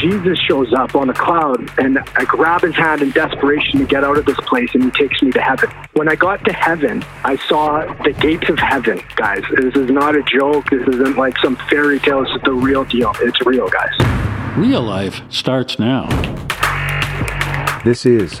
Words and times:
Jesus 0.00 0.38
shows 0.38 0.72
up 0.72 0.94
on 0.94 1.10
a 1.10 1.14
cloud 1.14 1.70
and 1.78 1.98
I 2.16 2.24
grab 2.24 2.62
his 2.62 2.74
hand 2.74 3.02
in 3.02 3.10
desperation 3.10 3.80
to 3.80 3.84
get 3.84 4.02
out 4.02 4.16
of 4.16 4.24
this 4.24 4.40
place 4.40 4.70
and 4.72 4.84
he 4.84 4.90
takes 4.90 5.20
me 5.22 5.30
to 5.32 5.40
heaven. 5.40 5.70
When 5.92 6.08
I 6.08 6.14
got 6.14 6.42
to 6.46 6.52
heaven, 6.54 7.04
I 7.22 7.36
saw 7.36 7.84
the 8.02 8.12
gates 8.12 8.48
of 8.48 8.58
heaven, 8.58 9.02
guys. 9.16 9.42
This 9.56 9.76
is 9.76 9.90
not 9.90 10.16
a 10.16 10.22
joke. 10.22 10.70
This 10.70 10.88
isn't 10.88 11.16
like 11.16 11.36
some 11.38 11.56
fairy 11.68 11.98
tale. 11.98 12.24
This 12.24 12.34
is 12.34 12.42
the 12.42 12.52
real 12.52 12.84
deal. 12.84 13.12
It's 13.20 13.44
real, 13.44 13.68
guys. 13.68 14.56
Real 14.56 14.82
life 14.82 15.20
starts 15.28 15.78
now. 15.78 16.08
This 17.84 18.06
is 18.06 18.40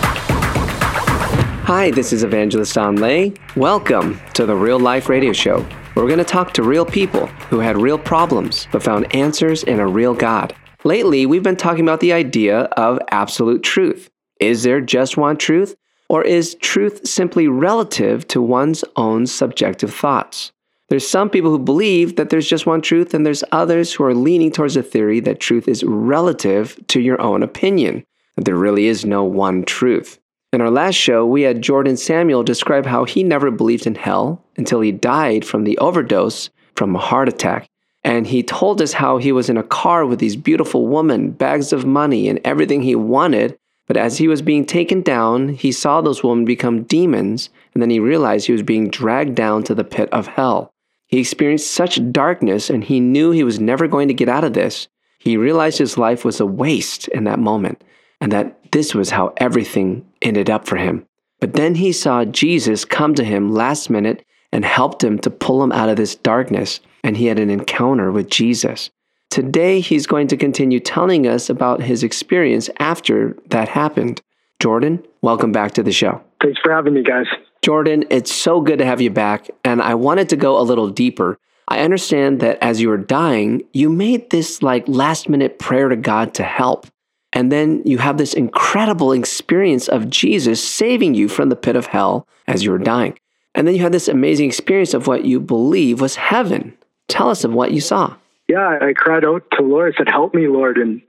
Hi, 1.73 1.89
this 1.89 2.11
is 2.11 2.25
Evangelist 2.25 2.77
Anh 2.77 2.97
Le. 2.97 3.31
Welcome 3.55 4.19
to 4.33 4.45
the 4.45 4.53
Real 4.53 4.77
Life 4.77 5.07
Radio 5.07 5.31
Show. 5.31 5.65
We're 5.95 6.05
going 6.05 6.17
to 6.17 6.25
talk 6.25 6.51
to 6.55 6.63
real 6.63 6.85
people 6.85 7.27
who 7.49 7.59
had 7.59 7.81
real 7.81 7.97
problems 7.97 8.67
but 8.73 8.83
found 8.83 9.15
answers 9.15 9.63
in 9.63 9.79
a 9.79 9.87
real 9.87 10.13
God. 10.13 10.53
Lately, 10.83 11.25
we've 11.25 11.43
been 11.43 11.55
talking 11.55 11.85
about 11.85 12.01
the 12.01 12.11
idea 12.11 12.63
of 12.75 12.99
absolute 13.11 13.63
truth. 13.63 14.09
Is 14.41 14.63
there 14.63 14.81
just 14.81 15.15
one 15.15 15.37
truth? 15.37 15.77
Or 16.09 16.21
is 16.25 16.55
truth 16.55 17.07
simply 17.07 17.47
relative 17.47 18.27
to 18.27 18.41
one's 18.41 18.83
own 18.97 19.25
subjective 19.25 19.93
thoughts? 19.93 20.51
There's 20.89 21.07
some 21.07 21.29
people 21.29 21.51
who 21.51 21.57
believe 21.57 22.17
that 22.17 22.31
there's 22.31 22.49
just 22.49 22.65
one 22.65 22.81
truth, 22.81 23.13
and 23.13 23.25
there's 23.25 23.45
others 23.53 23.93
who 23.93 24.03
are 24.03 24.13
leaning 24.13 24.51
towards 24.51 24.73
the 24.73 24.83
theory 24.83 25.21
that 25.21 25.39
truth 25.39 25.69
is 25.69 25.85
relative 25.85 26.77
to 26.87 26.99
your 26.99 27.21
own 27.21 27.41
opinion, 27.41 28.03
that 28.35 28.43
there 28.43 28.57
really 28.57 28.87
is 28.87 29.05
no 29.05 29.23
one 29.23 29.63
truth. 29.63 30.17
In 30.53 30.59
our 30.59 30.69
last 30.69 30.95
show, 30.95 31.25
we 31.25 31.43
had 31.43 31.61
Jordan 31.61 31.95
Samuel 31.95 32.43
describe 32.43 32.85
how 32.85 33.05
he 33.05 33.23
never 33.23 33.51
believed 33.51 33.87
in 33.87 33.95
hell 33.95 34.43
until 34.57 34.81
he 34.81 34.91
died 34.91 35.45
from 35.45 35.63
the 35.63 35.77
overdose 35.77 36.49
from 36.75 36.93
a 36.93 36.99
heart 36.99 37.29
attack. 37.29 37.69
And 38.03 38.27
he 38.27 38.43
told 38.43 38.81
us 38.81 38.91
how 38.91 39.17
he 39.17 39.31
was 39.31 39.49
in 39.49 39.55
a 39.55 39.63
car 39.63 40.05
with 40.05 40.19
these 40.19 40.35
beautiful 40.35 40.87
women, 40.87 41.31
bags 41.31 41.71
of 41.71 41.85
money, 41.85 42.27
and 42.27 42.41
everything 42.43 42.81
he 42.81 42.95
wanted. 42.95 43.57
But 43.87 43.95
as 43.95 44.17
he 44.17 44.27
was 44.27 44.41
being 44.41 44.65
taken 44.65 45.01
down, 45.01 45.49
he 45.49 45.71
saw 45.71 46.01
those 46.01 46.21
women 46.21 46.43
become 46.43 46.83
demons, 46.83 47.49
and 47.73 47.81
then 47.81 47.89
he 47.89 47.99
realized 47.99 48.47
he 48.47 48.51
was 48.51 48.63
being 48.63 48.89
dragged 48.89 49.35
down 49.35 49.63
to 49.63 49.75
the 49.75 49.85
pit 49.85 50.09
of 50.11 50.27
hell. 50.27 50.73
He 51.07 51.19
experienced 51.19 51.71
such 51.71 52.11
darkness, 52.11 52.69
and 52.69 52.83
he 52.83 52.99
knew 52.99 53.31
he 53.31 53.45
was 53.45 53.59
never 53.59 53.87
going 53.87 54.09
to 54.09 54.13
get 54.13 54.27
out 54.27 54.43
of 54.43 54.53
this. 54.53 54.89
He 55.19 55.37
realized 55.37 55.77
his 55.77 55.97
life 55.97 56.25
was 56.25 56.41
a 56.41 56.45
waste 56.45 57.07
in 57.09 57.23
that 57.23 57.39
moment 57.39 57.81
and 58.21 58.31
that 58.31 58.71
this 58.71 58.93
was 58.95 59.09
how 59.09 59.33
everything 59.37 60.05
ended 60.21 60.49
up 60.49 60.67
for 60.67 60.77
him. 60.77 61.05
But 61.39 61.53
then 61.53 61.75
he 61.75 61.91
saw 61.91 62.25
Jesus 62.25 62.85
come 62.85 63.15
to 63.15 63.23
him 63.23 63.51
last 63.51 63.89
minute 63.89 64.23
and 64.51 64.63
helped 64.65 65.03
him 65.03 65.17
to 65.19 65.29
pull 65.29 65.63
him 65.63 65.71
out 65.71 65.89
of 65.89 65.95
this 65.95 66.15
darkness, 66.15 66.79
and 67.03 67.17
he 67.17 67.25
had 67.25 67.39
an 67.39 67.49
encounter 67.49 68.11
with 68.11 68.29
Jesus. 68.29 68.89
Today, 69.29 69.79
he's 69.79 70.05
going 70.05 70.27
to 70.27 70.37
continue 70.37 70.79
telling 70.79 71.25
us 71.25 71.49
about 71.49 71.81
his 71.81 72.03
experience 72.03 72.69
after 72.79 73.37
that 73.47 73.69
happened. 73.69 74.21
Jordan, 74.59 75.03
welcome 75.21 75.51
back 75.51 75.71
to 75.73 75.83
the 75.83 75.91
show. 75.91 76.21
Thanks 76.41 76.59
for 76.61 76.71
having 76.71 76.93
me, 76.93 77.03
guys. 77.03 77.27
Jordan, 77.61 78.03
it's 78.09 78.33
so 78.33 78.59
good 78.59 78.79
to 78.79 78.85
have 78.85 79.01
you 79.01 79.09
back, 79.09 79.49
and 79.63 79.81
I 79.81 79.95
wanted 79.95 80.29
to 80.29 80.35
go 80.35 80.59
a 80.59 80.63
little 80.63 80.89
deeper. 80.89 81.37
I 81.67 81.79
understand 81.79 82.41
that 82.41 82.57
as 82.61 82.81
you 82.81 82.89
were 82.89 82.97
dying, 82.97 83.63
you 83.71 83.89
made 83.89 84.29
this 84.31 84.61
like 84.61 84.83
last 84.87 85.29
minute 85.29 85.59
prayer 85.59 85.87
to 85.87 85.95
God 85.95 86.33
to 86.33 86.43
help. 86.43 86.87
And 87.33 87.51
then 87.51 87.81
you 87.85 87.97
have 87.97 88.17
this 88.17 88.33
incredible 88.33 89.13
experience 89.13 89.87
of 89.87 90.09
Jesus 90.09 90.67
saving 90.67 91.13
you 91.13 91.29
from 91.29 91.49
the 91.49 91.55
pit 91.55 91.75
of 91.75 91.87
hell 91.87 92.27
as 92.47 92.63
you 92.63 92.71
were 92.71 92.77
dying. 92.77 93.17
And 93.55 93.67
then 93.67 93.75
you 93.75 93.81
had 93.81 93.91
this 93.91 94.07
amazing 94.07 94.47
experience 94.47 94.93
of 94.93 95.07
what 95.07 95.25
you 95.25 95.39
believe 95.39 96.01
was 96.01 96.15
heaven. 96.15 96.77
Tell 97.07 97.29
us 97.29 97.43
of 97.43 97.53
what 97.53 97.71
you 97.71 97.81
saw. 97.81 98.15
Yeah, 98.47 98.79
I 98.81 98.93
cried 98.93 99.23
out 99.23 99.43
to 99.53 99.63
Lord. 99.63 99.93
I 99.93 99.97
said, 99.97 100.09
Help 100.09 100.33
me, 100.33 100.47
Lord. 100.47 100.77
And, 100.77 101.01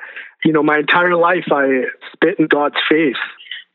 you 0.44 0.52
know, 0.52 0.62
my 0.62 0.78
entire 0.78 1.16
life 1.16 1.46
I 1.50 1.84
spit 2.12 2.38
in 2.38 2.46
God's 2.46 2.76
face. 2.88 3.16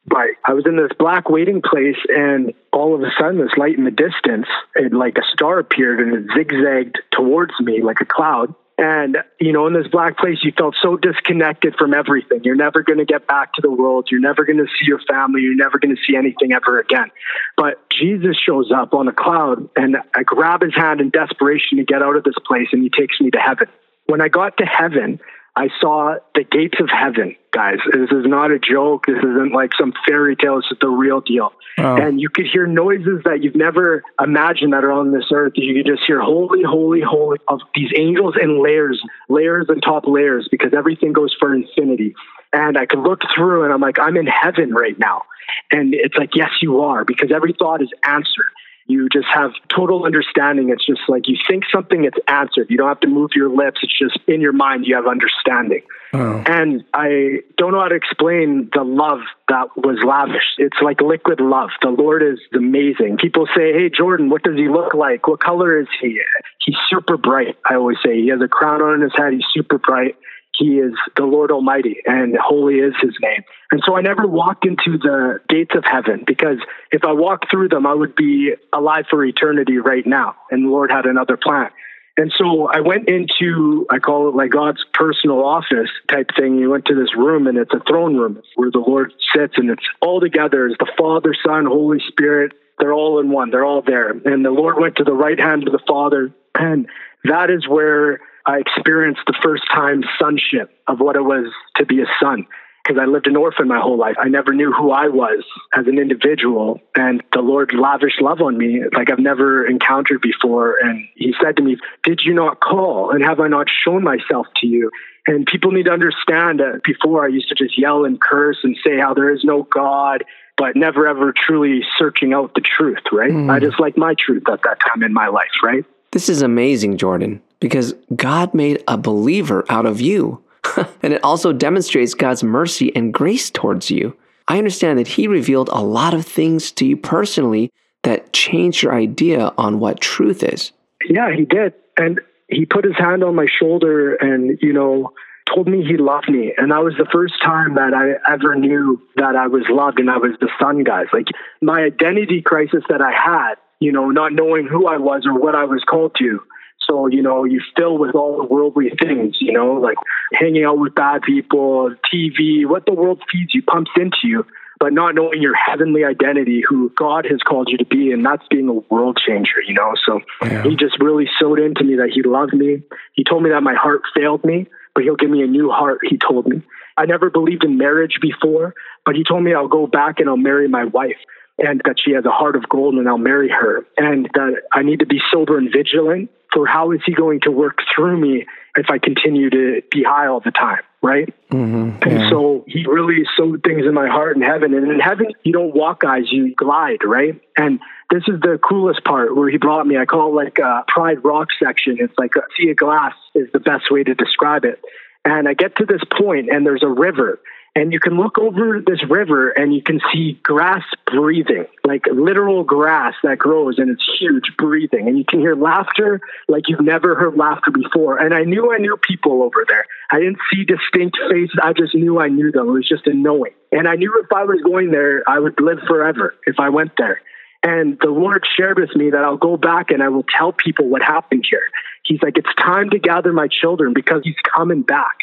But 0.06 0.28
I 0.46 0.54
was 0.54 0.66
in 0.66 0.78
this 0.78 0.92
black 0.98 1.30
waiting 1.30 1.62
place, 1.62 1.98
and 2.08 2.54
all 2.72 2.96
of 2.96 3.02
a 3.02 3.12
sudden, 3.20 3.40
this 3.40 3.58
light 3.58 3.78
in 3.78 3.84
the 3.84 3.92
distance, 3.92 4.48
it 4.76 4.94
like 4.94 5.18
a 5.18 5.34
star 5.34 5.60
appeared 5.60 6.00
and 6.00 6.16
it 6.16 6.34
zigzagged 6.34 6.98
towards 7.12 7.52
me 7.60 7.82
like 7.84 8.00
a 8.00 8.06
cloud. 8.06 8.56
And, 8.80 9.18
you 9.40 9.52
know, 9.52 9.66
in 9.66 9.74
this 9.74 9.88
black 9.88 10.20
place, 10.20 10.38
you 10.44 10.52
felt 10.56 10.76
so 10.80 10.98
disconnected 10.98 11.76
from 11.80 11.96
everything. 11.96 12.44
You're 12.44 12.56
never 12.56 12.84
going 12.84 13.00
to 13.00 13.06
get 13.06 13.26
back 13.26 13.54
to 13.54 13.62
the 13.62 13.72
world. 13.72 14.10
You're 14.12 14.22
never 14.22 14.46
going 14.46 14.60
to 14.60 14.68
see 14.68 14.86
your 14.86 15.00
family. 15.10 15.42
You're 15.42 15.56
never 15.56 15.80
going 15.80 15.96
to 15.96 16.02
see 16.08 16.16
anything 16.16 16.54
ever 16.54 16.80
again. 16.80 17.10
But 17.56 17.82
Jesus 17.90 18.38
shows 18.38 18.72
up 18.72 18.94
on 18.94 19.08
a 19.08 19.14
cloud, 19.14 19.68
and 19.76 19.98
I 20.16 20.22
grab 20.22 20.62
his 20.62 20.76
hand 20.76 21.02
in 21.02 21.10
desperation 21.10 21.80
to 21.80 21.84
get 21.84 22.04
out 22.04 22.16
of 22.16 22.24
this 22.24 22.36
place, 22.46 22.68
and 22.72 22.84
he 22.84 22.90
takes 22.90 23.20
me 23.20 23.32
to 23.32 23.40
heaven. 23.40 23.68
When 24.06 24.22
I 24.22 24.28
got 24.28 24.58
to 24.58 24.66
heaven, 24.66 25.20
I 25.58 25.70
saw 25.82 26.18
the 26.36 26.44
gates 26.44 26.80
of 26.80 26.88
heaven, 26.88 27.36
guys. 27.52 27.78
This 27.92 28.12
is 28.12 28.28
not 28.28 28.52
a 28.52 28.60
joke. 28.60 29.08
This 29.08 29.18
isn't 29.18 29.54
like 29.54 29.72
some 29.78 29.92
fairy 30.08 30.36
tale. 30.36 30.58
This 30.58 30.68
is 30.72 30.78
the 30.80 30.88
real 30.88 31.20
deal. 31.20 31.52
Oh. 31.80 31.96
And 31.96 32.22
you 32.22 32.30
could 32.30 32.46
hear 32.46 32.68
noises 32.68 33.24
that 33.26 33.42
you've 33.42 33.56
never 33.56 34.04
imagined 34.22 34.74
that 34.74 34.84
are 34.84 34.92
on 34.92 35.12
this 35.12 35.26
earth. 35.34 35.54
You 35.56 35.74
could 35.74 35.92
just 35.92 36.04
hear 36.06 36.22
holy, 36.22 36.62
holy, 36.62 37.02
holy 37.02 37.40
of 37.48 37.62
these 37.74 37.90
angels 37.98 38.36
in 38.40 38.64
layers, 38.64 39.02
layers 39.30 39.66
and 39.68 39.82
top 39.82 40.04
layers, 40.06 40.48
because 40.52 40.74
everything 40.78 41.12
goes 41.12 41.36
for 41.40 41.56
infinity. 41.56 42.14
And 42.54 42.78
I 42.78 42.86
could 42.86 43.00
look 43.00 43.22
through 43.36 43.64
and 43.64 43.74
I'm 43.74 43.82
like, 43.82 43.98
I'm 44.00 44.16
in 44.16 44.28
heaven 44.28 44.76
right 44.76 44.98
now. 45.00 45.24
And 45.72 45.96
it's 45.96 46.16
like, 46.16 46.36
yes, 46.36 46.52
you 46.62 46.82
are, 46.82 47.04
because 47.04 47.32
every 47.34 47.56
thought 47.58 47.82
is 47.82 47.90
answered 48.04 48.52
you 48.88 49.10
just 49.10 49.28
have 49.34 49.52
total 49.68 50.06
understanding. 50.06 50.70
It's 50.70 50.86
just 50.86 51.02
like 51.08 51.28
you 51.28 51.38
think 51.48 51.66
something, 51.72 52.06
it's 52.06 52.18
answered. 52.28 52.68
You 52.70 52.78
don't 52.78 52.88
have 52.88 53.02
to 53.02 53.08
move 53.08 53.32
your 53.36 53.50
lips. 53.50 53.82
It's 53.84 53.98
just 53.98 54.18
in 54.28 54.40
your 54.40 54.54
mind, 54.54 54.86
you 54.86 54.96
have 54.96 55.08
understanding. 55.08 55.82
Oh. 56.14 56.42
And 56.46 56.86
I 56.94 57.42
don't 57.58 57.74
know 57.74 57.82
how 57.82 57.90
to 57.90 57.96
explain 57.96 58.70
the 58.74 58.84
love 58.84 59.20
that 59.50 59.76
was 59.76 60.00
lavished. 60.06 60.56
It's 60.58 60.78
like 60.82 61.02
liquid 61.02 61.42
love. 61.42 61.70
The 61.82 61.90
Lord 61.90 62.24
is 62.24 62.40
amazing. 62.54 63.18
People 63.18 63.46
say, 63.48 63.74
Hey, 63.74 63.90
Jordan, 63.90 64.30
what 64.30 64.44
does 64.44 64.56
he 64.56 64.70
look 64.70 64.94
like? 64.94 65.28
What 65.28 65.42
color 65.42 65.80
is 65.80 65.88
he? 66.02 66.22
He's 66.66 66.78
super 66.90 67.18
bright. 67.18 67.58
I 67.70 67.76
always 67.76 67.98
say 68.04 68.16
he 68.16 68.30
has 68.30 68.42
a 68.42 68.48
crown 68.48 68.82
on 68.82 69.02
his 69.02 69.12
head. 69.16 69.34
He's 69.34 69.46
super 69.54 69.78
bright. 69.78 70.16
He 70.58 70.80
is 70.80 70.94
the 71.16 71.24
Lord 71.24 71.52
Almighty, 71.52 71.98
and 72.06 72.36
holy 72.38 72.76
is 72.76 72.94
his 73.02 73.16
name. 73.22 73.44
And 73.72 73.82
so 73.86 73.96
I 73.96 74.02
never 74.02 74.26
walked 74.26 74.66
into 74.66 74.98
the 74.98 75.40
gates 75.50 75.76
of 75.76 75.84
heaven 75.86 76.24
because 76.26 76.58
if 76.92 77.04
I 77.04 77.12
walked 77.12 77.52
through 77.52 77.70
them, 77.70 77.86
I 77.86 77.94
would 77.94 78.16
be 78.16 78.54
alive 78.74 79.06
for 79.10 79.24
eternity 79.24 79.78
right 79.78 80.06
now. 80.06 80.36
And 80.50 80.66
the 80.66 80.70
Lord 80.70 80.90
had 80.90 81.06
another 81.06 81.38
plan. 81.38 81.70
And 82.18 82.34
so 82.36 82.68
I 82.68 82.80
went 82.80 83.08
into, 83.08 83.86
I 83.92 84.00
call 84.00 84.30
it 84.30 84.36
like 84.36 84.50
God's 84.50 84.84
personal 84.94 85.46
office 85.46 85.90
type 86.10 86.32
thing. 86.36 86.58
You 86.58 86.72
went 86.72 86.86
to 86.86 86.96
this 86.96 87.16
room 87.16 87.46
and 87.46 87.60
it's 87.60 87.74
a 87.74 87.82
throne 87.88 88.18
room 88.18 88.42
where 88.56 88.72
the 88.72 88.80
Lord 88.80 89.14
sits 89.36 89.54
and 89.58 89.70
it's 89.70 89.86
all 90.02 90.20
together 90.20 90.66
as 90.66 90.76
the 90.80 90.92
Father, 90.98 91.36
Son, 91.46 91.68
Holy 91.68 92.00
Spirit. 92.08 92.54
They're 92.80 92.94
all 92.94 93.20
in 93.20 93.30
one. 93.30 93.52
They're 93.52 93.66
all 93.66 93.84
there. 93.84 94.10
And 94.10 94.44
the 94.44 94.50
Lord 94.50 94.80
went 94.80 94.96
to 94.96 95.04
the 95.04 95.14
right 95.14 95.40
hand 95.40 95.68
of 95.68 95.74
the 95.74 95.84
Father. 95.88 96.34
And 96.56 96.88
that 97.26 97.52
is 97.52 97.68
where 97.68 98.20
I 98.48 98.60
experienced 98.60 99.22
the 99.28 99.38
first 99.44 99.64
time 99.70 100.04
sonship 100.18 100.72
of 100.88 101.00
what 101.00 101.18
it 101.18 101.22
was 101.22 101.52
to 101.76 101.86
be 101.86 102.02
a 102.02 102.06
son 102.20 102.48
because 102.88 103.02
I 103.02 103.06
lived 103.06 103.28
an 103.28 103.36
orphan 103.36 103.68
my 103.68 103.80
whole 103.80 103.98
life. 103.98 104.16
I 104.18 104.30
never 104.30 104.54
knew 104.54 104.72
who 104.72 104.92
I 104.92 105.10
was 105.10 105.44
as 105.76 105.88
an 105.88 106.00
individual. 106.00 106.80
And 106.96 107.22
the 107.34 107.42
Lord 107.42 107.74
lavished 107.74 108.22
love 108.22 108.40
on 108.42 108.58
me 108.58 108.84
like 108.96 109.12
I've 109.12 109.20
never 109.20 109.66
encountered 109.68 110.22
before. 110.22 110.78
And 110.82 111.06
He 111.16 111.34
said 111.44 111.58
to 111.58 111.64
me, 111.64 111.78
Did 112.04 112.22
you 112.24 112.34
not 112.34 112.62
call? 112.62 113.12
And 113.12 113.24
have 113.26 113.42
I 113.42 113.50
not 113.50 113.68
shown 113.84 114.04
myself 114.04 114.48
to 114.62 114.68
you? 114.68 114.90
And 115.28 115.46
people 115.46 115.72
need 115.72 115.84
to 115.84 115.92
understand 115.92 116.62
that 116.62 116.84
before 116.86 117.26
I 117.26 117.28
used 117.28 117.50
to 117.50 117.56
just 117.56 117.78
yell 117.78 118.06
and 118.06 118.22
curse 118.22 118.60
and 118.64 118.78
say 118.82 118.98
how 118.98 119.14
there 119.14 119.34
is 119.34 119.44
no 119.44 119.64
God, 119.64 120.24
but 120.56 120.78
never 120.78 121.06
ever 121.06 121.34
truly 121.34 121.82
searching 121.98 122.32
out 122.32 122.54
the 122.54 122.62
truth, 122.62 123.04
right? 123.12 123.32
Mm. 123.32 123.52
I 123.52 123.60
just 123.60 123.78
like 123.78 123.98
my 123.98 124.16
truth 124.18 124.44
at 124.50 124.62
that 124.64 124.78
time 124.80 125.04
in 125.04 125.12
my 125.12 125.28
life, 125.28 125.52
right? 125.62 125.84
This 126.12 126.30
is 126.30 126.42
amazing, 126.42 126.96
Jordan 126.96 127.42
because 127.60 127.94
God 128.16 128.54
made 128.54 128.84
a 128.88 128.98
believer 128.98 129.66
out 129.70 129.86
of 129.86 130.02
you. 130.02 130.44
and 131.02 131.14
it 131.14 131.24
also 131.24 131.54
demonstrates 131.54 132.14
God's 132.14 132.44
mercy 132.44 132.96
and 132.96 133.14
grace 133.14 133.50
towards 133.50 133.90
you. 133.90 134.16
I 134.48 134.58
understand 134.58 135.00
that 135.00 135.08
He 135.08 135.28
revealed 135.28 135.70
a 135.70 135.84
lot 135.84 136.14
of 136.14 136.26
things 136.26 136.72
to 136.74 136.86
you 136.86 136.98
personally 136.98 137.72
that 138.04 138.34
changed 138.34 138.84
your 138.84 138.94
idea 138.94 139.54
on 139.58 139.80
what 139.80 140.00
truth 140.00 140.44
is. 140.44 140.72
Yeah, 141.10 141.34
He 141.36 141.46
did. 141.46 141.74
And 141.98 142.22
He 142.48 142.66
put 142.66 142.86
His 142.86 142.96
hand 142.98 143.24
on 143.24 143.36
my 143.36 143.48
shoulder 143.60 144.16
and, 144.16 144.58
you 144.62 144.74
know, 144.74 145.14
told 145.54 145.68
me 145.68 145.84
he 145.84 145.98
loved 145.98 146.30
me. 146.30 146.54
And 146.58 146.72
that 146.72 146.84
was 146.84 146.94
the 146.98 147.08
first 147.12 147.34
time 147.44 147.76
that 147.76 147.94
I 147.94 148.32
ever 148.32 148.56
knew 148.56 149.02
that 149.16 149.36
I 149.36 149.48
was 149.48 149.64
loved 149.70 150.00
and 150.00 150.10
I 150.10 150.18
was 150.18 150.32
the 150.40 150.50
son, 150.60 150.84
guys. 150.84 151.08
Like 151.14 151.28
my 151.62 151.82
identity 151.82 152.42
crisis 152.42 152.84
that 152.90 153.02
I 153.02 153.12
had, 153.12 153.56
you 153.80 153.92
know, 153.92 154.10
not 154.10 154.34
knowing 154.34 154.68
who 154.68 154.88
I 154.88 154.98
was 154.98 155.26
or 155.26 155.34
what 155.34 155.56
I 155.56 155.66
was 155.66 155.84
called 155.84 156.16
to. 156.20 156.42
So, 156.90 157.08
you 157.08 157.22
know, 157.22 157.44
you 157.44 157.62
fill 157.76 157.98
with 157.98 158.16
all 158.16 158.38
the 158.38 158.46
worldly 158.46 158.92
things, 159.00 159.38
you 159.40 159.52
know, 159.52 159.74
like 159.74 159.98
hanging 160.34 160.64
out 160.64 160.80
with 160.80 160.96
bad 160.96 161.22
people, 161.22 161.94
TV, 162.14 162.66
what 162.66 162.86
the 162.86 162.94
world 162.94 163.22
feeds 163.32 163.54
you, 163.54 163.62
pumps 163.64 163.92
into 163.96 164.18
you 164.24 164.46
but 164.80 164.94
not 164.94 165.16
knowing 165.16 165.42
your 165.42 165.56
heavenly 165.56 166.04
identity, 166.04 166.62
who 166.68 166.92
God 166.96 167.26
has 167.26 167.40
called 167.42 167.70
you 167.70 167.78
to 167.78 167.86
be, 167.86 168.12
and 168.12 168.26
that's 168.26 168.46
being 168.50 168.70
a 168.70 168.74
world 168.94 169.20
changer, 169.26 169.62
you 169.66 169.74
know. 169.74 169.94
So 170.06 170.22
yeah. 170.44 170.64
he 170.64 170.76
just 170.76 171.00
really 171.00 171.28
sowed 171.40 171.60
into 171.60 171.84
me 171.84 171.96
that 171.96 172.12
he 172.14 172.22
loved 172.22 172.54
me. 172.54 172.84
He 173.14 173.24
told 173.24 173.44
me 173.44 173.50
that 173.50 173.62
my 173.62 173.74
heart 173.74 174.04
failed 174.16 174.44
me, 174.46 174.68
but 174.94 175.04
he'll 175.04 175.16
give 175.16 175.30
me 175.30 175.42
a 175.42 175.48
new 175.48 175.70
heart, 175.70 176.00
he 176.04 176.18
told 176.18 176.48
me. 176.48 176.62
I 176.96 177.06
never 177.06 177.30
believed 177.30 177.64
in 177.64 177.78
marriage 177.78 178.18
before, 178.22 178.74
but 179.06 179.16
he 179.16 179.24
told 179.24 179.44
me 179.44 179.54
I'll 179.54 179.68
go 179.68 179.88
back 179.88 180.20
and 180.20 180.30
I'll 180.30 180.38
marry 180.38 180.68
my 180.68 180.86
wife 180.86 181.18
and 181.58 181.82
that 181.86 181.96
she 182.04 182.12
has 182.12 182.26
a 182.26 182.32
heart 182.32 182.56
of 182.56 182.70
gold 182.70 182.96
and 182.96 183.08
I'll 183.08 183.18
marry 183.18 183.50
her. 183.50 183.86
And 183.98 184.30
that 184.34 184.64
I 184.74 184.84
need 184.84 185.00
to 185.00 185.06
be 185.06 185.20
sober 185.32 185.58
and 185.58 185.72
vigilant 185.72 186.30
for 186.54 186.66
how 186.66 186.92
is 186.92 187.02
he 187.06 187.14
going 187.14 187.42
to 187.42 187.52
work 187.52 187.80
through 187.94 188.18
me 188.18 188.46
if 188.76 188.90
I 188.90 189.00
continue 189.00 189.50
to 189.50 189.82
be 189.92 190.04
high 190.04 190.28
all 190.28 190.40
the 190.40 190.52
time, 190.52 190.82
right? 191.02 191.34
Mm-hmm, 191.52 192.04
and 192.04 192.20
yeah. 192.20 192.30
so 192.30 192.64
he 192.68 192.86
really 192.88 193.24
sowed 193.36 193.64
things 193.64 193.86
in 193.86 193.94
my 193.94 194.08
heart 194.08 194.36
in 194.36 194.44
heaven. 194.44 194.74
And 194.74 194.90
in 194.90 195.00
heaven, 195.00 195.28
you 195.44 195.52
don't 195.52 195.74
walk, 195.74 196.02
guys, 196.02 196.32
you 196.32 196.54
glide, 196.56 197.04
right? 197.04 197.42
And 197.58 197.80
this 198.12 198.24
is 198.28 198.40
the 198.40 198.60
coolest 198.64 199.04
part 199.04 199.36
where 199.36 199.50
he 199.50 199.58
brought 199.58 199.86
me. 199.86 199.98
I 199.98 200.06
call 200.06 200.30
it 200.32 200.44
like 200.44 200.60
a 200.60 200.84
Pride 200.88 201.24
Rock 201.24 201.50
section. 201.62 201.98
It's 202.00 202.14
like 202.18 202.36
a 202.36 202.42
sea 202.58 202.70
of 202.70 202.78
glass 202.78 203.14
is 203.36 203.52
the 203.52 203.60
best 203.60 203.92
way 203.92 204.04
to 204.04 204.14
describe 204.14 204.64
it. 204.64 204.80
And 205.26 205.48
I 205.48 205.54
get 205.54 205.76
to 205.78 205.86
this 205.86 206.02
point, 206.18 206.50
and 206.50 206.66
there's 206.66 206.84
a 206.84 206.88
river 206.88 207.40
and 207.78 207.94
you 207.94 208.00
can 208.00 208.18
look 208.18 208.40
over 208.40 208.82
this 208.84 209.08
river 209.08 209.52
and 209.52 209.72
you 209.72 209.84
can 209.84 210.02
see 210.12 210.40
grass 210.42 210.82
breathing, 211.06 211.68
like 211.86 212.06
literal 212.12 212.64
grass 212.64 213.14
that 213.22 213.38
grows 213.38 213.78
and 213.78 213.92
it's 213.92 214.04
huge 214.20 214.52
breathing. 214.58 215.08
And 215.08 215.16
you 215.16 215.24
can 215.24 215.40
hear 215.40 215.56
laughter 215.56 216.20
like 216.48 216.64
you've 216.68 216.82
never 216.82 217.14
heard 217.14 217.38
laughter 217.38 217.70
before. 217.70 218.18
And 218.18 218.34
I 218.34 218.46
knew 218.46 218.74
I 218.74 218.80
knew 218.80 218.98
people 218.98 219.44
over 219.44 219.64
there. 219.68 219.86
I 220.10 220.18
didn't 220.18 220.40
see 220.52 220.66
distinct 220.66 221.20
faces. 221.30 221.56
I 221.62 221.74
just 221.74 221.94
knew 221.94 222.20
I 222.20 222.30
knew 222.30 222.52
them. 222.52 222.68
It 222.68 222.72
was 222.72 222.90
just 222.90 223.06
a 223.06 223.14
knowing. 223.14 223.52
And 223.72 223.88
I 223.88 223.94
knew 223.94 224.12
if 224.26 224.34
I 224.36 224.44
was 224.44 224.60
going 224.64 224.90
there, 224.90 225.22
I 225.30 225.38
would 225.38 225.62
live 225.62 225.78
forever 225.88 226.34
if 226.48 226.60
I 226.60 226.70
went 226.70 226.94
there. 226.98 227.22
And 227.62 228.00
the 228.02 228.10
Lord 228.10 228.44
shared 228.58 228.80
with 228.80 228.96
me 228.96 229.12
that 229.12 229.24
I'll 229.24 229.38
go 229.38 229.56
back 229.56 229.92
and 229.92 230.02
I 230.02 230.10
will 230.10 230.26
tell 230.36 230.52
people 230.52 230.88
what 230.88 231.04
happened 231.04 231.46
here. 231.48 231.70
He's 232.06 232.24
like, 232.24 232.40
it's 232.40 232.56
time 232.60 232.90
to 232.90 232.98
gather 232.98 233.34
my 233.34 233.48
children 233.48 233.94
because 233.94 234.22
he's 234.24 234.42
coming 234.56 234.82
back. 234.82 235.18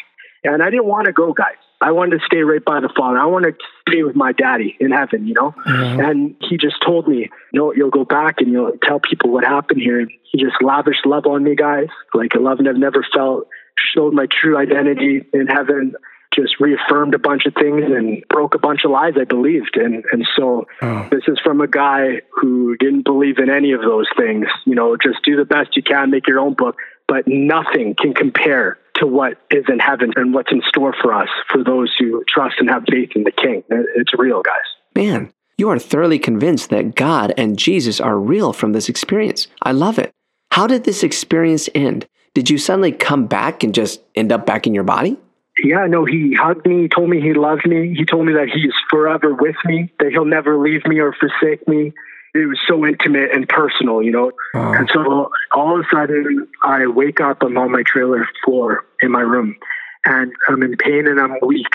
And 0.45 0.63
I 0.63 0.69
didn't 0.69 0.85
want 0.85 1.07
to 1.07 1.11
go, 1.11 1.33
guys. 1.33 1.55
I 1.81 1.91
wanted 1.91 2.19
to 2.19 2.25
stay 2.25 2.41
right 2.41 2.63
by 2.63 2.79
the 2.79 2.89
Father. 2.95 3.17
I 3.17 3.25
wanted 3.25 3.59
to 3.59 3.65
stay 3.89 4.03
with 4.03 4.15
my 4.15 4.31
daddy 4.31 4.77
in 4.79 4.91
heaven, 4.91 5.27
you 5.27 5.33
know? 5.33 5.53
Mm-hmm. 5.65 5.99
And 5.99 6.35
he 6.41 6.57
just 6.57 6.77
told 6.85 7.07
me, 7.07 7.29
you 7.51 7.59
know, 7.59 7.73
you'll 7.73 7.89
go 7.89 8.05
back 8.05 8.35
and 8.39 8.51
you'll 8.51 8.77
tell 8.81 8.99
people 8.99 9.31
what 9.31 9.43
happened 9.43 9.81
here. 9.81 9.99
And 9.99 10.09
he 10.31 10.41
just 10.41 10.55
lavished 10.61 11.05
love 11.05 11.25
on 11.25 11.43
me, 11.43 11.55
guys, 11.55 11.87
like 12.13 12.33
a 12.33 12.39
love 12.39 12.59
I've 12.59 12.75
never 12.77 13.05
felt, 13.13 13.47
showed 13.93 14.13
my 14.13 14.27
true 14.31 14.57
identity 14.57 15.25
in 15.33 15.47
heaven, 15.47 15.95
just 16.33 16.59
reaffirmed 16.59 17.13
a 17.13 17.19
bunch 17.19 17.45
of 17.45 17.53
things 17.53 17.83
and 17.85 18.23
broke 18.29 18.55
a 18.55 18.59
bunch 18.59 18.85
of 18.85 18.91
lies 18.91 19.13
I 19.19 19.25
believed. 19.25 19.77
And, 19.77 20.03
and 20.11 20.25
so 20.35 20.67
oh. 20.81 21.07
this 21.11 21.23
is 21.27 21.39
from 21.43 21.61
a 21.61 21.67
guy 21.67 22.21
who 22.31 22.77
didn't 22.77 23.03
believe 23.03 23.37
in 23.37 23.49
any 23.49 23.73
of 23.73 23.81
those 23.81 24.07
things. 24.17 24.47
You 24.65 24.75
know, 24.75 24.95
just 24.97 25.23
do 25.23 25.35
the 25.35 25.45
best 25.45 25.75
you 25.75 25.83
can, 25.83 26.09
make 26.09 26.27
your 26.27 26.39
own 26.39 26.53
book, 26.53 26.77
but 27.07 27.27
nothing 27.27 27.95
can 27.95 28.13
compare 28.13 28.77
to 28.95 29.07
what 29.07 29.37
is 29.51 29.65
in 29.67 29.79
heaven 29.79 30.13
and 30.15 30.33
what's 30.33 30.51
in 30.51 30.61
store 30.67 30.93
for 31.01 31.13
us 31.13 31.29
for 31.51 31.63
those 31.63 31.93
who 31.99 32.23
trust 32.27 32.55
and 32.59 32.69
have 32.69 32.83
faith 32.89 33.11
in 33.15 33.23
the 33.23 33.31
King. 33.31 33.63
It's 33.69 34.13
real, 34.17 34.41
guys. 34.41 34.53
Man, 34.95 35.31
you 35.57 35.69
are 35.69 35.79
thoroughly 35.79 36.19
convinced 36.19 36.69
that 36.69 36.95
God 36.95 37.33
and 37.37 37.57
Jesus 37.57 37.99
are 37.99 38.17
real 38.17 38.53
from 38.53 38.73
this 38.73 38.89
experience. 38.89 39.47
I 39.61 39.71
love 39.71 39.99
it. 39.99 40.11
How 40.51 40.67
did 40.67 40.83
this 40.83 41.03
experience 41.03 41.69
end? 41.75 42.07
Did 42.33 42.49
you 42.49 42.57
suddenly 42.57 42.91
come 42.91 43.27
back 43.27 43.63
and 43.63 43.73
just 43.73 44.01
end 44.15 44.31
up 44.31 44.45
back 44.45 44.67
in 44.67 44.73
your 44.73 44.83
body? 44.83 45.17
Yeah, 45.63 45.85
no, 45.87 46.03
he 46.03 46.33
hugged 46.33 46.65
me. 46.65 46.83
He 46.83 46.87
told 46.89 47.09
me 47.09 47.21
he 47.21 47.33
loved 47.33 47.65
me. 47.65 47.95
He 47.95 48.05
told 48.05 48.25
me 48.25 48.33
that 48.33 48.49
he's 48.53 48.73
forever 48.89 49.33
with 49.33 49.55
me, 49.63 49.89
that 49.99 50.11
he'll 50.11 50.25
never 50.25 50.57
leave 50.57 50.85
me 50.85 50.99
or 50.99 51.13
forsake 51.13 51.65
me 51.67 51.93
it 52.35 52.47
was 52.47 52.59
so 52.67 52.85
intimate 52.85 53.31
and 53.33 53.47
personal, 53.47 54.03
you 54.03 54.11
know. 54.11 54.31
Wow. 54.53 54.73
And 54.73 54.89
so 54.93 55.31
all 55.53 55.79
of 55.79 55.85
a 55.85 55.95
sudden, 55.95 56.47
I 56.63 56.85
wake 56.87 57.21
up, 57.21 57.41
I'm 57.41 57.57
on 57.57 57.71
my 57.71 57.83
trailer 57.83 58.27
floor 58.43 58.85
in 59.01 59.11
my 59.11 59.21
room, 59.21 59.55
and 60.03 60.33
I'm 60.49 60.61
in 60.61 60.75
pain 60.75 61.07
and 61.07 61.19
I'm 61.19 61.37
weak. 61.41 61.67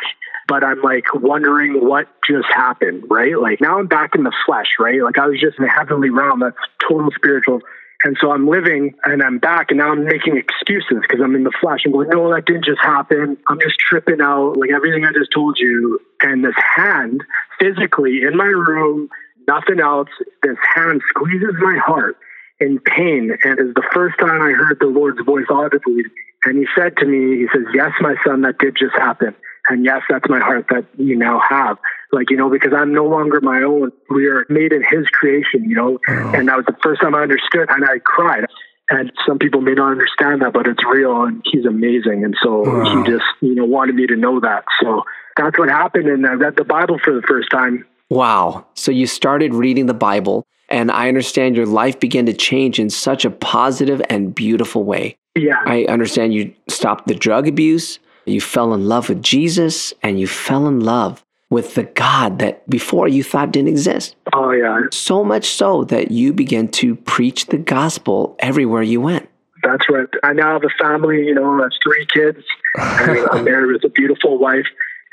But 0.46 0.62
I'm 0.62 0.82
like 0.82 1.14
wondering 1.14 1.86
what 1.86 2.08
just 2.28 2.48
happened, 2.54 3.04
right? 3.08 3.38
Like 3.38 3.60
now 3.60 3.78
I'm 3.78 3.86
back 3.86 4.14
in 4.14 4.24
the 4.24 4.32
flesh, 4.44 4.76
right? 4.78 5.02
Like 5.02 5.16
I 5.16 5.26
was 5.26 5.40
just 5.40 5.58
in 5.58 5.64
the 5.64 5.70
heavenly 5.70 6.10
realm. 6.10 6.40
That's 6.40 6.56
total 6.86 7.10
spiritual. 7.14 7.60
And 8.02 8.16
so 8.20 8.32
I'm 8.32 8.48
living 8.48 8.94
and 9.04 9.22
I'm 9.22 9.38
back 9.38 9.70
and 9.70 9.78
now 9.78 9.92
I'm 9.92 10.04
making 10.04 10.36
excuses 10.36 10.98
because 11.02 11.20
I'm 11.22 11.36
in 11.36 11.44
the 11.44 11.52
flesh. 11.60 11.80
I'm 11.84 11.92
going, 11.92 12.08
no, 12.08 12.34
that 12.34 12.46
didn't 12.46 12.64
just 12.64 12.80
happen. 12.80 13.36
I'm 13.48 13.60
just 13.60 13.78
tripping 13.78 14.20
out, 14.20 14.56
like 14.56 14.70
everything 14.70 15.04
I 15.04 15.12
just 15.12 15.30
told 15.32 15.58
you. 15.58 16.00
And 16.22 16.44
this 16.44 16.54
hand 16.76 17.22
physically 17.60 18.22
in 18.22 18.36
my 18.36 18.46
room 18.46 19.08
nothing 19.50 19.80
else. 19.80 20.08
This 20.42 20.56
hand 20.74 21.02
squeezes 21.08 21.56
my 21.60 21.76
heart 21.84 22.16
in 22.60 22.78
pain. 22.78 23.36
And 23.42 23.58
it's 23.58 23.74
the 23.74 23.88
first 23.92 24.18
time 24.18 24.40
I 24.42 24.52
heard 24.52 24.78
the 24.80 24.86
Lord's 24.86 25.20
voice 25.24 25.46
audibly. 25.50 26.02
And 26.44 26.58
he 26.58 26.66
said 26.76 26.96
to 26.98 27.06
me, 27.06 27.38
he 27.38 27.46
says, 27.52 27.66
yes, 27.74 27.92
my 28.00 28.14
son, 28.24 28.42
that 28.42 28.58
did 28.58 28.76
just 28.78 28.94
happen. 28.94 29.34
And 29.68 29.84
yes, 29.84 30.02
that's 30.08 30.28
my 30.28 30.40
heart 30.40 30.66
that 30.70 30.86
you 30.96 31.16
now 31.16 31.40
have. 31.48 31.78
Like, 32.12 32.30
you 32.30 32.36
know, 32.36 32.50
because 32.50 32.72
I'm 32.74 32.92
no 32.92 33.06
longer 33.06 33.40
my 33.40 33.62
own. 33.62 33.92
We 34.08 34.26
are 34.26 34.46
made 34.48 34.72
in 34.72 34.82
his 34.82 35.06
creation, 35.08 35.68
you 35.68 35.76
know. 35.76 35.98
Oh. 36.08 36.32
And 36.34 36.48
that 36.48 36.56
was 36.56 36.66
the 36.66 36.76
first 36.82 37.00
time 37.02 37.14
I 37.14 37.22
understood 37.22 37.68
and 37.68 37.84
I 37.84 37.98
cried. 38.04 38.46
And 38.88 39.12
some 39.26 39.38
people 39.38 39.60
may 39.60 39.74
not 39.74 39.92
understand 39.92 40.42
that, 40.42 40.52
but 40.52 40.66
it's 40.66 40.82
real 40.84 41.22
and 41.22 41.42
he's 41.44 41.64
amazing. 41.64 42.24
And 42.24 42.34
so 42.42 42.64
he 42.82 43.10
just, 43.10 43.24
you 43.40 43.54
know, 43.54 43.64
wanted 43.64 43.94
me 43.94 44.06
to 44.08 44.16
know 44.16 44.40
that. 44.40 44.64
So 44.82 45.04
that's 45.36 45.56
what 45.58 45.68
happened. 45.68 46.08
And 46.08 46.26
I 46.26 46.32
read 46.32 46.56
the 46.56 46.64
Bible 46.64 46.98
for 46.98 47.14
the 47.14 47.22
first 47.22 47.50
time 47.50 47.84
Wow. 48.10 48.66
So 48.74 48.90
you 48.90 49.06
started 49.06 49.54
reading 49.54 49.86
the 49.86 49.94
Bible, 49.94 50.44
and 50.68 50.90
I 50.90 51.08
understand 51.08 51.56
your 51.56 51.66
life 51.66 51.98
began 51.98 52.26
to 52.26 52.32
change 52.34 52.78
in 52.78 52.90
such 52.90 53.24
a 53.24 53.30
positive 53.30 54.02
and 54.10 54.34
beautiful 54.34 54.84
way. 54.84 55.16
Yeah. 55.36 55.62
I 55.64 55.84
understand 55.84 56.34
you 56.34 56.52
stopped 56.68 57.06
the 57.06 57.14
drug 57.14 57.46
abuse, 57.46 58.00
you 58.26 58.40
fell 58.40 58.74
in 58.74 58.86
love 58.86 59.08
with 59.08 59.22
Jesus, 59.22 59.94
and 60.02 60.20
you 60.20 60.26
fell 60.26 60.66
in 60.66 60.80
love 60.80 61.24
with 61.50 61.74
the 61.74 61.84
God 61.84 62.38
that 62.40 62.68
before 62.68 63.08
you 63.08 63.22
thought 63.24 63.52
didn't 63.52 63.68
exist. 63.68 64.16
Oh, 64.32 64.50
yeah. 64.50 64.82
So 64.92 65.24
much 65.24 65.46
so 65.46 65.84
that 65.84 66.10
you 66.10 66.32
began 66.32 66.68
to 66.68 66.94
preach 66.94 67.46
the 67.46 67.58
gospel 67.58 68.36
everywhere 68.38 68.82
you 68.82 69.00
went. 69.00 69.28
That's 69.62 69.88
right. 69.90 70.06
I 70.22 70.32
now 70.32 70.54
have 70.54 70.64
a 70.64 70.82
family, 70.82 71.26
you 71.26 71.34
know, 71.34 71.58
I 71.58 71.62
have 71.62 71.72
three 71.82 72.06
kids. 72.06 72.44
and 72.78 73.26
I'm 73.30 73.44
married 73.50 73.72
with 73.72 73.84
a 73.84 73.88
beautiful 73.88 74.38
wife. 74.38 74.66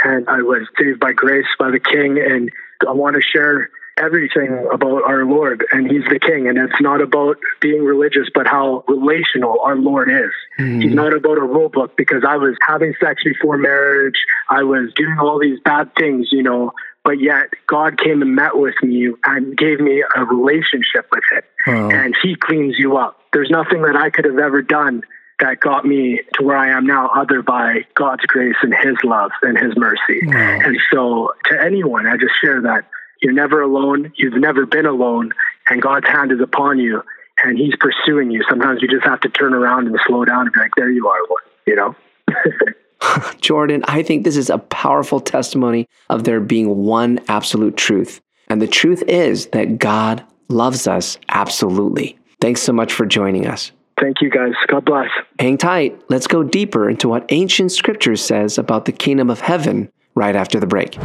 And 0.04 0.30
I 0.30 0.42
was 0.42 0.68
saved 0.78 1.00
by 1.00 1.12
grace 1.12 1.48
by 1.58 1.72
the 1.72 1.80
King. 1.80 2.20
And 2.20 2.52
I 2.88 2.92
want 2.92 3.16
to 3.16 3.22
share 3.22 3.70
everything 3.98 4.68
about 4.72 5.04
our 5.04 5.26
Lord, 5.26 5.66
and 5.72 5.90
He's 5.90 6.04
the 6.10 6.20
King. 6.20 6.48
And 6.48 6.58
it's 6.58 6.80
not 6.82 7.02
about 7.02 7.38
being 7.60 7.84
religious, 7.84 8.30
but 8.34 8.48
how 8.48 8.84
relational 8.88 9.60
our 9.64 9.76
Lord 9.76 10.10
is. 10.10 10.32
Mm. 10.60 10.84
He's 10.84 10.94
not 10.94 11.14
about 11.14 11.38
a 11.38 11.42
rule 11.42 11.70
book 11.70 11.98
because 11.98 12.24
I 12.28 12.38
was 12.38 12.56
having 12.66 12.94
sex 13.00 13.24
before 13.24 13.58
marriage, 13.58 14.24
I 14.50 14.64
was 14.64 14.94
doing 14.96 15.18
all 15.20 15.40
these 15.40 15.60
bad 15.62 15.96
things, 15.96 16.28
you 16.32 16.44
know. 16.44 16.72
But 17.04 17.22
yet, 17.22 17.54
God 17.68 17.98
came 17.98 18.22
and 18.22 18.36
met 18.36 18.58
with 18.58 18.76
me 18.84 19.14
and 19.26 19.58
gave 19.58 19.80
me 19.80 20.04
a 20.16 20.26
relationship 20.26 21.08
with 21.12 21.24
it. 21.36 21.46
Oh. 21.66 21.90
And 21.90 22.16
He 22.22 22.36
cleans 22.36 22.76
you 22.78 22.98
up. 22.98 23.20
There's 23.34 23.50
nothing 23.50 23.82
that 23.84 23.96
I 23.96 24.10
could 24.10 24.26
have 24.26 24.38
ever 24.38 24.62
done 24.62 25.04
that 25.40 25.60
got 25.60 25.86
me 25.86 26.22
to 26.34 26.44
where 26.44 26.58
I 26.58 26.70
am 26.70 26.86
now, 26.86 27.10
other 27.10 27.42
by 27.42 27.86
God's 27.94 28.26
grace 28.26 28.56
and 28.62 28.74
His 28.74 28.96
love 29.04 29.32
and 29.42 29.58
His 29.58 29.76
mercy. 29.78 30.22
Wow. 30.24 30.60
And 30.64 30.78
so, 30.92 31.34
to 31.46 31.62
anyone, 31.62 32.08
I 32.08 32.18
just 32.18 32.34
share 32.42 32.62
that 32.62 32.86
you're 33.22 33.34
never 33.34 33.62
alone. 33.62 34.12
You've 34.16 34.40
never 34.40 34.66
been 34.66 34.86
alone, 34.86 35.34
and 35.70 35.82
God's 35.82 36.08
hand 36.08 36.32
is 36.32 36.42
upon 36.42 36.80
you, 36.80 37.04
and 37.44 37.58
He's 37.58 37.76
pursuing 37.80 38.32
you. 38.32 38.44
Sometimes 38.50 38.82
you 38.82 38.88
just 38.88 39.06
have 39.06 39.22
to 39.22 39.30
turn 39.30 39.54
around 39.54 39.88
and 39.88 39.98
slow 40.08 40.26
down 40.26 40.42
and 40.42 40.54
be 40.54 40.60
like, 40.60 40.72
"There 40.76 40.92
you 40.92 41.08
are, 41.08 41.20
Lord." 41.30 41.44
You 41.66 41.76
know. 41.76 41.96
Jordan, 43.42 43.84
I 43.88 44.04
think 44.04 44.24
this 44.24 44.38
is 44.38 44.50
a 44.50 44.58
powerful 44.58 45.20
testimony 45.20 45.88
of 46.10 46.24
there 46.24 46.40
being 46.40 46.84
one 46.84 47.20
absolute 47.28 47.78
truth. 47.78 48.22
And 48.50 48.62
the 48.62 48.68
truth 48.68 49.04
is 49.04 49.48
that 49.48 49.78
God 49.78 50.24
loves 50.50 50.88
us 50.88 51.18
absolutely. 51.30 52.18
Thanks 52.40 52.62
so 52.62 52.72
much 52.72 52.94
for 52.94 53.06
joining 53.06 53.48
us. 53.48 53.72
Thank 54.00 54.22
you, 54.22 54.30
guys. 54.30 54.54
God 54.68 54.86
bless. 54.86 55.10
Hang 55.40 55.58
tight. 55.58 56.00
Let's 56.10 56.28
go 56.28 56.44
deeper 56.44 56.90
into 56.90 57.10
what 57.10 57.26
ancient 57.30 57.72
scripture 57.72 58.16
says 58.16 58.58
about 58.58 58.86
the 58.86 58.92
kingdom 58.92 59.30
of 59.30 59.40
heaven 59.40 59.92
right 60.14 60.36
after 60.36 60.60
the 60.60 60.68
break. 60.68 60.96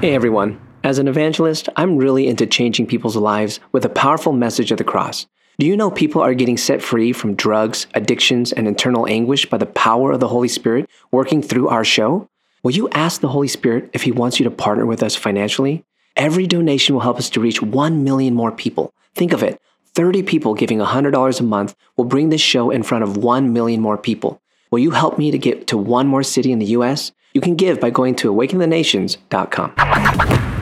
Hey, 0.00 0.14
everyone. 0.14 0.60
As 0.84 0.98
an 0.98 1.08
evangelist, 1.08 1.68
I'm 1.76 1.96
really 1.96 2.26
into 2.26 2.46
changing 2.46 2.86
people's 2.86 3.16
lives 3.16 3.60
with 3.70 3.84
a 3.84 3.88
powerful 3.88 4.32
message 4.32 4.72
of 4.72 4.78
the 4.78 4.84
cross. 4.84 5.26
Do 5.58 5.66
you 5.66 5.76
know 5.76 5.90
people 5.90 6.20
are 6.20 6.34
getting 6.34 6.56
set 6.56 6.82
free 6.82 7.12
from 7.12 7.36
drugs, 7.36 7.86
addictions, 7.94 8.52
and 8.52 8.66
internal 8.66 9.06
anguish 9.06 9.46
by 9.48 9.58
the 9.58 9.66
power 9.66 10.12
of 10.12 10.20
the 10.20 10.28
Holy 10.28 10.48
Spirit 10.48 10.90
working 11.12 11.40
through 11.40 11.68
our 11.68 11.84
show? 11.84 12.28
Will 12.62 12.72
you 12.72 12.88
ask 12.90 13.20
the 13.20 13.28
Holy 13.28 13.48
Spirit 13.48 13.90
if 13.92 14.02
He 14.02 14.12
wants 14.12 14.40
you 14.40 14.44
to 14.44 14.50
partner 14.50 14.86
with 14.86 15.02
us 15.02 15.14
financially? 15.14 15.84
Every 16.16 16.46
donation 16.46 16.94
will 16.94 17.02
help 17.02 17.18
us 17.18 17.30
to 17.30 17.40
reach 17.40 17.62
1 17.62 18.04
million 18.04 18.34
more 18.34 18.52
people. 18.52 18.92
Think 19.14 19.32
of 19.32 19.42
it 19.42 19.60
30 19.94 20.22
people 20.22 20.54
giving 20.54 20.78
$100 20.78 21.40
a 21.40 21.42
month 21.42 21.74
will 21.96 22.04
bring 22.04 22.30
this 22.30 22.40
show 22.40 22.70
in 22.70 22.82
front 22.82 23.04
of 23.04 23.16
1 23.16 23.52
million 23.52 23.80
more 23.80 23.98
people. 23.98 24.40
Will 24.70 24.78
you 24.78 24.92
help 24.92 25.18
me 25.18 25.30
to 25.30 25.38
get 25.38 25.66
to 25.68 25.76
one 25.76 26.06
more 26.06 26.22
city 26.22 26.52
in 26.52 26.58
the 26.58 26.66
U.S.? 26.66 27.12
You 27.34 27.40
can 27.40 27.56
give 27.56 27.80
by 27.80 27.90
going 27.90 28.14
to 28.16 28.32
awakeningthenations.com. 28.32 30.51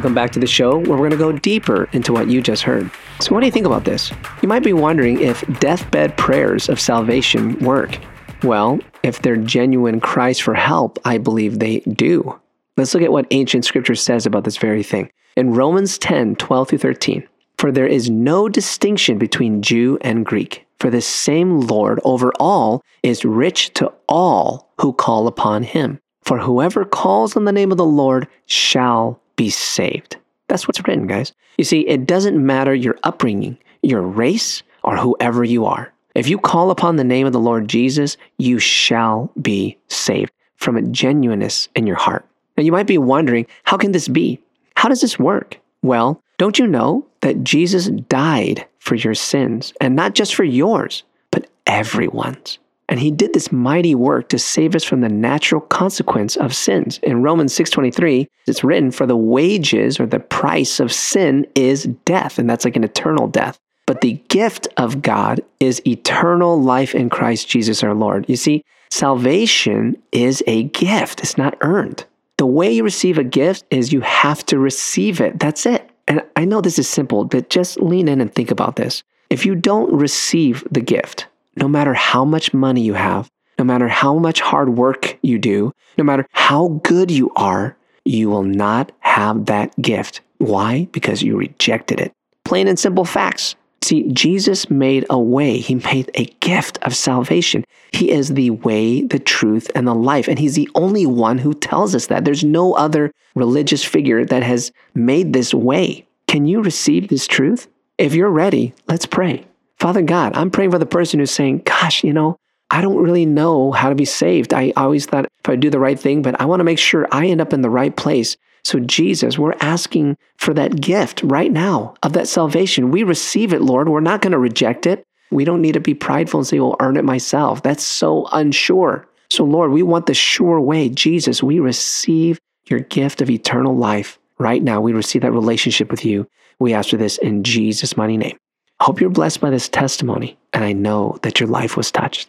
Welcome 0.00 0.14
back 0.14 0.30
to 0.30 0.40
the 0.40 0.46
show 0.46 0.78
where 0.78 0.92
we're 0.92 1.10
going 1.10 1.10
to 1.10 1.16
go 1.18 1.30
deeper 1.30 1.86
into 1.92 2.14
what 2.14 2.30
you 2.30 2.40
just 2.40 2.62
heard. 2.62 2.90
So, 3.20 3.34
what 3.34 3.40
do 3.40 3.46
you 3.46 3.52
think 3.52 3.66
about 3.66 3.84
this? 3.84 4.10
You 4.40 4.48
might 4.48 4.64
be 4.64 4.72
wondering 4.72 5.20
if 5.20 5.46
deathbed 5.60 6.16
prayers 6.16 6.70
of 6.70 6.80
salvation 6.80 7.58
work. 7.58 7.98
Well, 8.42 8.80
if 9.02 9.20
they're 9.20 9.36
genuine 9.36 10.00
cries 10.00 10.38
for 10.38 10.54
help, 10.54 10.98
I 11.04 11.18
believe 11.18 11.58
they 11.58 11.80
do. 11.80 12.40
Let's 12.78 12.94
look 12.94 13.02
at 13.02 13.12
what 13.12 13.26
ancient 13.30 13.66
scripture 13.66 13.94
says 13.94 14.24
about 14.24 14.44
this 14.44 14.56
very 14.56 14.82
thing. 14.82 15.10
In 15.36 15.52
Romans 15.52 15.98
10 15.98 16.36
12 16.36 16.68
through 16.70 16.78
13, 16.78 17.28
for 17.58 17.70
there 17.70 17.86
is 17.86 18.08
no 18.08 18.48
distinction 18.48 19.18
between 19.18 19.60
Jew 19.60 19.98
and 20.00 20.24
Greek, 20.24 20.66
for 20.78 20.88
the 20.88 21.02
same 21.02 21.60
Lord 21.60 22.00
over 22.04 22.32
all 22.40 22.80
is 23.02 23.26
rich 23.26 23.74
to 23.74 23.92
all 24.08 24.72
who 24.80 24.94
call 24.94 25.26
upon 25.26 25.62
him. 25.62 26.00
For 26.22 26.38
whoever 26.38 26.86
calls 26.86 27.36
on 27.36 27.44
the 27.44 27.52
name 27.52 27.70
of 27.70 27.76
the 27.76 27.84
Lord 27.84 28.28
shall 28.46 29.20
be 29.40 29.48
saved. 29.48 30.18
That's 30.48 30.68
what's 30.68 30.86
written, 30.86 31.06
guys. 31.06 31.32
You 31.56 31.64
see, 31.64 31.80
it 31.88 32.04
doesn't 32.06 32.44
matter 32.44 32.74
your 32.74 32.98
upbringing, 33.04 33.56
your 33.80 34.02
race, 34.02 34.62
or 34.84 34.98
whoever 34.98 35.42
you 35.42 35.64
are. 35.64 35.90
If 36.14 36.28
you 36.28 36.36
call 36.36 36.70
upon 36.70 36.96
the 36.96 37.04
name 37.04 37.26
of 37.26 37.32
the 37.32 37.40
Lord 37.40 37.66
Jesus, 37.66 38.18
you 38.36 38.58
shall 38.58 39.32
be 39.40 39.78
saved 39.88 40.30
from 40.56 40.76
a 40.76 40.82
genuineness 40.82 41.70
in 41.74 41.86
your 41.86 41.96
heart. 41.96 42.26
Now, 42.58 42.64
you 42.64 42.72
might 42.72 42.86
be 42.86 42.98
wondering, 42.98 43.46
how 43.64 43.78
can 43.78 43.92
this 43.92 44.08
be? 44.08 44.38
How 44.76 44.90
does 44.90 45.00
this 45.00 45.18
work? 45.18 45.58
Well, 45.80 46.22
don't 46.36 46.58
you 46.58 46.66
know 46.66 47.06
that 47.22 47.42
Jesus 47.42 47.86
died 48.10 48.66
for 48.78 48.96
your 48.96 49.14
sins, 49.14 49.72
and 49.80 49.96
not 49.96 50.14
just 50.14 50.34
for 50.34 50.44
yours, 50.44 51.02
but 51.30 51.46
everyone's? 51.66 52.58
And 52.90 52.98
he 52.98 53.12
did 53.12 53.32
this 53.32 53.52
mighty 53.52 53.94
work 53.94 54.28
to 54.30 54.38
save 54.38 54.74
us 54.74 54.82
from 54.82 55.00
the 55.00 55.08
natural 55.08 55.60
consequence 55.60 56.36
of 56.36 56.54
sins. 56.54 56.98
In 57.04 57.22
Romans 57.22 57.54
6:23, 57.54 58.26
it's 58.48 58.64
written 58.64 58.90
for 58.90 59.06
the 59.06 59.16
wages 59.16 60.00
or 60.00 60.06
the 60.06 60.18
price 60.18 60.80
of 60.80 60.92
sin 60.92 61.46
is 61.54 61.84
death, 62.04 62.38
and 62.38 62.50
that's 62.50 62.64
like 62.64 62.76
an 62.76 62.84
eternal 62.84 63.28
death. 63.28 63.58
But 63.86 64.00
the 64.00 64.20
gift 64.28 64.66
of 64.76 65.02
God 65.02 65.40
is 65.60 65.80
eternal 65.86 66.60
life 66.60 66.94
in 66.94 67.10
Christ 67.10 67.48
Jesus 67.48 67.82
our 67.84 67.94
Lord. 67.94 68.24
You 68.28 68.36
see, 68.36 68.62
salvation 68.90 69.96
is 70.10 70.42
a 70.48 70.64
gift. 70.64 71.20
It's 71.20 71.38
not 71.38 71.56
earned. 71.60 72.04
The 72.38 72.46
way 72.46 72.72
you 72.72 72.82
receive 72.82 73.18
a 73.18 73.24
gift 73.24 73.64
is 73.70 73.92
you 73.92 74.00
have 74.00 74.44
to 74.46 74.58
receive 74.58 75.20
it. 75.20 75.38
That's 75.38 75.64
it. 75.64 75.88
And 76.08 76.22
I 76.34 76.44
know 76.44 76.60
this 76.60 76.78
is 76.78 76.88
simple, 76.88 77.24
but 77.24 77.50
just 77.50 77.80
lean 77.80 78.08
in 78.08 78.20
and 78.20 78.34
think 78.34 78.50
about 78.50 78.76
this. 78.76 79.04
If 79.28 79.46
you 79.46 79.54
don't 79.54 79.92
receive 79.92 80.66
the 80.70 80.80
gift, 80.80 81.26
no 81.60 81.68
matter 81.68 81.94
how 81.94 82.24
much 82.24 82.54
money 82.54 82.80
you 82.80 82.94
have, 82.94 83.30
no 83.58 83.64
matter 83.64 83.86
how 83.86 84.16
much 84.16 84.40
hard 84.40 84.70
work 84.70 85.18
you 85.22 85.38
do, 85.38 85.72
no 85.98 86.04
matter 86.04 86.26
how 86.32 86.80
good 86.82 87.10
you 87.10 87.30
are, 87.36 87.76
you 88.04 88.30
will 88.30 88.42
not 88.42 88.90
have 89.00 89.46
that 89.46 89.80
gift. 89.80 90.22
Why? 90.38 90.88
Because 90.92 91.22
you 91.22 91.36
rejected 91.36 92.00
it. 92.00 92.12
Plain 92.44 92.66
and 92.66 92.78
simple 92.78 93.04
facts. 93.04 93.54
See, 93.82 94.08
Jesus 94.12 94.70
made 94.70 95.06
a 95.10 95.18
way. 95.18 95.58
He 95.58 95.74
made 95.74 96.10
a 96.14 96.24
gift 96.40 96.78
of 96.82 96.94
salvation. 96.94 97.64
He 97.92 98.10
is 98.10 98.34
the 98.34 98.50
way, 98.50 99.02
the 99.02 99.18
truth, 99.18 99.70
and 99.74 99.86
the 99.86 99.94
life. 99.94 100.28
And 100.28 100.38
He's 100.38 100.54
the 100.54 100.68
only 100.74 101.06
one 101.06 101.38
who 101.38 101.54
tells 101.54 101.94
us 101.94 102.06
that. 102.06 102.24
There's 102.24 102.44
no 102.44 102.74
other 102.74 103.12
religious 103.34 103.84
figure 103.84 104.24
that 104.24 104.42
has 104.42 104.72
made 104.94 105.32
this 105.32 105.52
way. 105.54 106.06
Can 106.26 106.46
you 106.46 106.62
receive 106.62 107.08
this 107.08 107.26
truth? 107.26 107.68
If 107.98 108.14
you're 108.14 108.30
ready, 108.30 108.74
let's 108.88 109.06
pray. 109.06 109.46
Father 109.80 110.02
God, 110.02 110.36
I'm 110.36 110.50
praying 110.50 110.70
for 110.70 110.78
the 110.78 110.84
person 110.84 111.18
who's 111.18 111.30
saying, 111.30 111.62
Gosh, 111.64 112.04
you 112.04 112.12
know, 112.12 112.36
I 112.70 112.82
don't 112.82 113.02
really 113.02 113.24
know 113.24 113.72
how 113.72 113.88
to 113.88 113.94
be 113.94 114.04
saved. 114.04 114.52
I 114.52 114.72
always 114.76 115.06
thought 115.06 115.24
if 115.24 115.48
I 115.48 115.56
do 115.56 115.70
the 115.70 115.80
right 115.80 115.98
thing, 115.98 116.20
but 116.20 116.38
I 116.38 116.44
want 116.44 116.60
to 116.60 116.64
make 116.64 116.78
sure 116.78 117.08
I 117.10 117.26
end 117.26 117.40
up 117.40 117.54
in 117.54 117.62
the 117.62 117.70
right 117.70 117.96
place. 117.96 118.36
So, 118.62 118.78
Jesus, 118.78 119.38
we're 119.38 119.56
asking 119.60 120.18
for 120.36 120.52
that 120.52 120.82
gift 120.82 121.22
right 121.22 121.50
now 121.50 121.94
of 122.02 122.12
that 122.12 122.28
salvation. 122.28 122.90
We 122.90 123.02
receive 123.02 123.54
it, 123.54 123.62
Lord. 123.62 123.88
We're 123.88 124.00
not 124.00 124.20
going 124.20 124.32
to 124.32 124.38
reject 124.38 124.86
it. 124.86 125.02
We 125.30 125.46
don't 125.46 125.62
need 125.62 125.72
to 125.72 125.80
be 125.80 125.94
prideful 125.94 126.40
and 126.40 126.46
say, 126.46 126.58
I'll 126.58 126.76
earn 126.80 126.98
it 126.98 127.04
myself. 127.04 127.62
That's 127.62 127.84
so 127.84 128.26
unsure. 128.32 129.08
So, 129.30 129.44
Lord, 129.44 129.70
we 129.70 129.82
want 129.82 130.04
the 130.04 130.14
sure 130.14 130.60
way. 130.60 130.90
Jesus, 130.90 131.42
we 131.42 131.58
receive 131.58 132.38
your 132.66 132.80
gift 132.80 133.22
of 133.22 133.30
eternal 133.30 133.76
life 133.76 134.18
right 134.38 134.62
now. 134.62 134.82
We 134.82 134.92
receive 134.92 135.22
that 135.22 135.32
relationship 135.32 135.90
with 135.90 136.04
you. 136.04 136.28
We 136.58 136.74
ask 136.74 136.90
for 136.90 136.98
this 136.98 137.16
in 137.16 137.44
Jesus' 137.44 137.96
mighty 137.96 138.18
name. 138.18 138.36
I 138.80 138.84
hope 138.84 138.98
you're 138.98 139.10
blessed 139.10 139.42
by 139.42 139.50
this 139.50 139.68
testimony, 139.68 140.38
and 140.54 140.64
I 140.64 140.72
know 140.72 141.18
that 141.20 141.38
your 141.38 141.48
life 141.48 141.76
was 141.76 141.90
touched. 141.90 142.28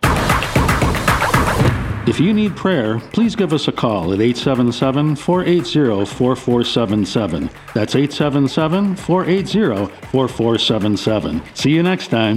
If 2.07 2.19
you 2.19 2.33
need 2.33 2.57
prayer, 2.57 2.99
please 3.13 3.37
give 3.37 3.53
us 3.53 3.69
a 3.69 3.71
call 3.71 4.11
at 4.11 4.19
877 4.19 5.15
480 5.15 6.05
4477. 6.05 7.49
That's 7.73 7.95
877 7.95 8.97
480 8.97 9.85
4477. 10.11 11.41
See 11.53 11.71
you 11.71 11.83
next 11.83 12.09
time. 12.09 12.35